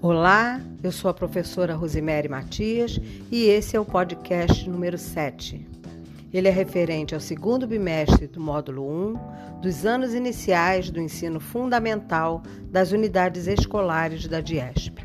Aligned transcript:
Olá, 0.00 0.60
eu 0.80 0.92
sou 0.92 1.10
a 1.10 1.14
professora 1.14 1.74
Rosemary 1.74 2.28
Matias 2.28 3.00
e 3.32 3.46
esse 3.46 3.76
é 3.76 3.80
o 3.80 3.84
podcast 3.84 4.70
número 4.70 4.96
7. 4.96 5.66
Ele 6.32 6.46
é 6.46 6.52
referente 6.52 7.16
ao 7.16 7.20
segundo 7.20 7.66
bimestre 7.66 8.28
do 8.28 8.40
módulo 8.40 8.88
1 8.88 9.60
dos 9.60 9.84
anos 9.84 10.14
iniciais 10.14 10.88
do 10.88 11.00
ensino 11.00 11.40
fundamental 11.40 12.44
das 12.70 12.92
unidades 12.92 13.48
escolares 13.48 14.28
da 14.28 14.40
DIESP. 14.40 15.04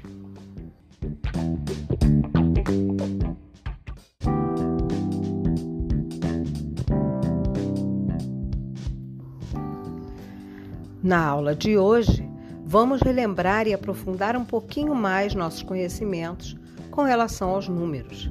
Na 11.01 11.25
aula 11.25 11.55
de 11.55 11.79
hoje, 11.79 12.31
vamos 12.65 13.01
relembrar 13.01 13.67
e 13.67 13.73
aprofundar 13.73 14.35
um 14.35 14.45
pouquinho 14.45 14.95
mais 14.95 15.35
nossos 15.35 15.61
conhecimentos 15.61 16.55
com 16.89 17.03
relação 17.03 17.49
aos 17.49 17.67
números. 17.67 18.29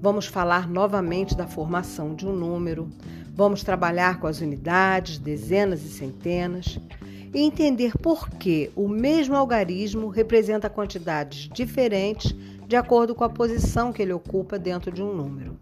Vamos 0.00 0.26
falar 0.26 0.68
novamente 0.68 1.36
da 1.36 1.46
formação 1.46 2.14
de 2.14 2.26
um 2.26 2.34
número, 2.34 2.88
vamos 3.34 3.62
trabalhar 3.62 4.18
com 4.18 4.26
as 4.26 4.40
unidades, 4.40 5.18
dezenas 5.18 5.84
e 5.84 5.88
centenas 5.88 6.78
e 7.32 7.40
entender 7.40 7.96
por 7.96 8.28
que 8.28 8.70
o 8.74 8.88
mesmo 8.88 9.36
algarismo 9.36 10.08
representa 10.08 10.68
quantidades 10.68 11.48
diferentes 11.52 12.34
de 12.66 12.76
acordo 12.76 13.14
com 13.14 13.24
a 13.24 13.30
posição 13.30 13.92
que 13.92 14.02
ele 14.02 14.12
ocupa 14.12 14.58
dentro 14.58 14.90
de 14.90 15.02
um 15.02 15.14
número. 15.14 15.56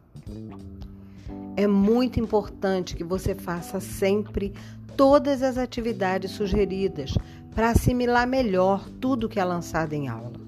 É 1.56 1.66
muito 1.66 2.19
importante 2.19 2.96
que 2.96 3.05
você 3.05 3.34
faça 3.34 3.78
sempre 3.78 4.55
todas 4.96 5.42
as 5.42 5.58
atividades 5.58 6.30
sugeridas 6.30 7.14
para 7.54 7.70
assimilar 7.70 8.27
melhor 8.27 8.88
tudo 9.00 9.28
que 9.28 9.41
é 9.41 9.44
lançado 9.44 9.92
em 9.92 10.08
aula. 10.08 10.41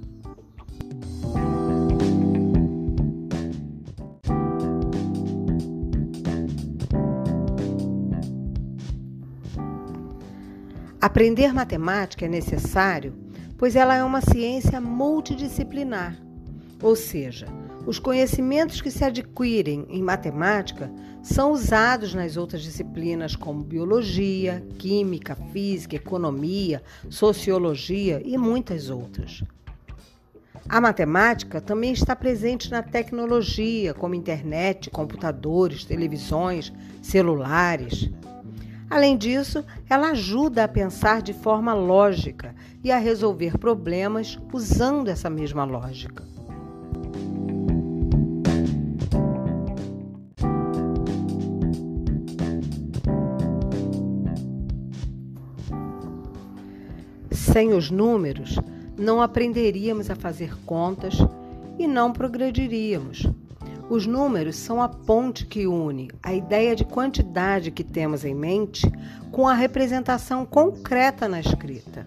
Aprender 11.00 11.52
matemática 11.52 12.26
é 12.26 12.28
necessário, 12.28 13.12
pois 13.58 13.74
ela 13.74 13.94
é 13.94 14.04
uma 14.04 14.20
ciência 14.20 14.80
multidisciplinar, 14.80 16.16
ou 16.80 16.94
seja, 16.94 17.46
os 17.84 17.98
conhecimentos 17.98 18.80
que 18.80 18.90
se 18.90 19.04
adquirem 19.04 19.86
em 19.88 20.02
matemática 20.02 20.90
são 21.20 21.52
usados 21.52 22.14
nas 22.14 22.36
outras 22.36 22.62
disciplinas 22.62 23.34
como 23.34 23.64
biologia, 23.64 24.64
química, 24.78 25.34
física, 25.52 25.96
economia, 25.96 26.82
sociologia 27.10 28.22
e 28.24 28.38
muitas 28.38 28.88
outras. 28.88 29.42
A 30.68 30.80
matemática 30.80 31.60
também 31.60 31.92
está 31.92 32.14
presente 32.14 32.70
na 32.70 32.82
tecnologia, 32.82 33.92
como 33.92 34.14
internet, 34.14 34.88
computadores, 34.88 35.84
televisões, 35.84 36.72
celulares. 37.02 38.08
Além 38.88 39.16
disso, 39.16 39.64
ela 39.90 40.10
ajuda 40.10 40.64
a 40.64 40.68
pensar 40.68 41.20
de 41.20 41.32
forma 41.32 41.74
lógica 41.74 42.54
e 42.84 42.92
a 42.92 42.98
resolver 42.98 43.58
problemas 43.58 44.38
usando 44.52 45.08
essa 45.08 45.28
mesma 45.28 45.64
lógica. 45.64 46.31
Sem 57.32 57.72
os 57.72 57.90
números, 57.90 58.58
não 58.96 59.22
aprenderíamos 59.22 60.10
a 60.10 60.14
fazer 60.14 60.54
contas 60.66 61.14
e 61.78 61.86
não 61.86 62.12
progrediríamos. 62.12 63.26
Os 63.88 64.06
números 64.06 64.56
são 64.56 64.82
a 64.82 64.88
ponte 64.88 65.46
que 65.46 65.66
une 65.66 66.10
a 66.22 66.34
ideia 66.34 66.76
de 66.76 66.84
quantidade 66.84 67.70
que 67.70 67.82
temos 67.82 68.24
em 68.24 68.34
mente 68.34 68.90
com 69.30 69.48
a 69.48 69.54
representação 69.54 70.44
concreta 70.44 71.26
na 71.26 71.40
escrita. 71.40 72.06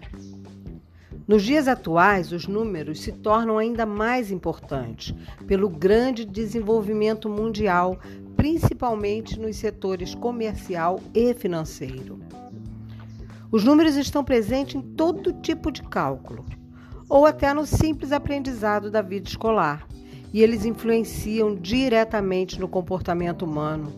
Nos 1.26 1.42
dias 1.42 1.66
atuais, 1.66 2.30
os 2.30 2.46
números 2.46 3.00
se 3.00 3.10
tornam 3.10 3.58
ainda 3.58 3.84
mais 3.84 4.30
importantes 4.30 5.12
pelo 5.44 5.68
grande 5.68 6.24
desenvolvimento 6.24 7.28
mundial, 7.28 7.98
principalmente 8.36 9.38
nos 9.40 9.56
setores 9.56 10.14
comercial 10.14 11.00
e 11.12 11.34
financeiro. 11.34 12.25
Os 13.50 13.62
números 13.62 13.94
estão 13.94 14.24
presentes 14.24 14.74
em 14.74 14.80
todo 14.80 15.32
tipo 15.34 15.70
de 15.70 15.82
cálculo, 15.82 16.44
ou 17.08 17.24
até 17.24 17.54
no 17.54 17.64
simples 17.64 18.10
aprendizado 18.10 18.90
da 18.90 19.00
vida 19.00 19.28
escolar, 19.28 19.86
e 20.32 20.42
eles 20.42 20.64
influenciam 20.64 21.54
diretamente 21.54 22.58
no 22.58 22.68
comportamento 22.68 23.44
humano, 23.44 23.92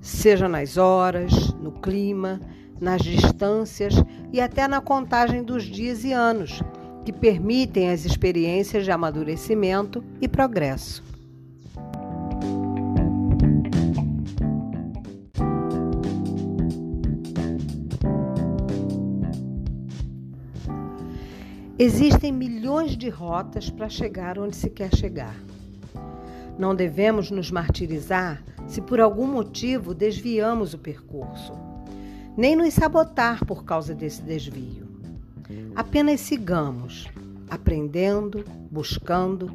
seja 0.00 0.48
nas 0.48 0.76
horas, 0.76 1.54
no 1.54 1.72
clima, 1.72 2.40
nas 2.78 3.00
distâncias 3.00 3.94
e 4.30 4.40
até 4.40 4.68
na 4.68 4.80
contagem 4.80 5.42
dos 5.42 5.64
dias 5.64 6.04
e 6.04 6.12
anos, 6.12 6.62
que 7.04 7.12
permitem 7.12 7.90
as 7.90 8.04
experiências 8.04 8.84
de 8.84 8.90
amadurecimento 8.90 10.04
e 10.20 10.28
progresso. 10.28 11.13
Existem 21.76 22.30
milhões 22.30 22.96
de 22.96 23.08
rotas 23.08 23.68
para 23.68 23.88
chegar 23.88 24.38
onde 24.38 24.54
se 24.54 24.70
quer 24.70 24.94
chegar. 24.94 25.34
Não 26.56 26.72
devemos 26.72 27.32
nos 27.32 27.50
martirizar 27.50 28.44
se 28.68 28.80
por 28.80 29.00
algum 29.00 29.26
motivo 29.26 29.92
desviamos 29.92 30.72
o 30.72 30.78
percurso, 30.78 31.52
nem 32.36 32.54
nos 32.54 32.74
sabotar 32.74 33.44
por 33.44 33.64
causa 33.64 33.92
desse 33.92 34.22
desvio. 34.22 34.86
Apenas 35.74 36.20
sigamos, 36.20 37.08
aprendendo, 37.50 38.44
buscando, 38.70 39.50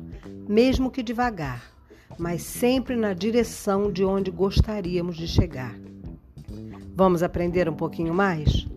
mesmo 0.46 0.92
que 0.92 1.02
devagar, 1.02 1.72
mas 2.18 2.42
sempre 2.42 2.98
na 2.98 3.14
direção 3.14 3.90
de 3.90 4.04
onde 4.04 4.30
gostaríamos 4.30 5.16
de 5.16 5.26
chegar. 5.26 5.74
Vamos 6.94 7.24
aprender 7.24 7.70
um 7.70 7.76
pouquinho 7.76 8.14
mais? 8.14 8.68